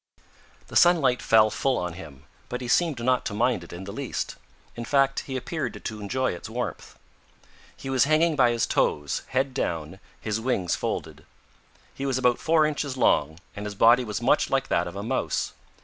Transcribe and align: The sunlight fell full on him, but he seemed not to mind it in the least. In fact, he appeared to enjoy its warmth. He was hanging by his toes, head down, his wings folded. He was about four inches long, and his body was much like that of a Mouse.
The 0.65 0.75
sunlight 0.75 1.21
fell 1.21 1.51
full 1.51 1.77
on 1.77 1.93
him, 1.93 2.23
but 2.49 2.59
he 2.59 2.67
seemed 2.67 3.03
not 3.03 3.23
to 3.25 3.35
mind 3.35 3.63
it 3.63 3.71
in 3.71 3.83
the 3.83 3.93
least. 3.93 4.35
In 4.75 4.83
fact, 4.83 5.19
he 5.27 5.37
appeared 5.37 5.85
to 5.85 5.99
enjoy 6.01 6.33
its 6.33 6.49
warmth. 6.49 6.97
He 7.77 7.87
was 7.87 8.05
hanging 8.05 8.35
by 8.35 8.49
his 8.49 8.65
toes, 8.65 9.21
head 9.27 9.53
down, 9.53 9.99
his 10.19 10.41
wings 10.41 10.73
folded. 10.75 11.23
He 11.93 12.07
was 12.07 12.17
about 12.17 12.39
four 12.39 12.65
inches 12.65 12.97
long, 12.97 13.39
and 13.55 13.67
his 13.67 13.75
body 13.75 14.03
was 14.03 14.23
much 14.23 14.49
like 14.49 14.69
that 14.69 14.87
of 14.87 14.95
a 14.95 15.03
Mouse. 15.03 15.53